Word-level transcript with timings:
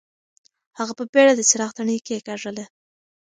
هغه 0.79 0.93
په 0.99 1.03
بېړه 1.11 1.33
د 1.35 1.41
څراغ 1.49 1.71
تڼۍ 1.77 1.97
کېکاږله. 2.07 2.65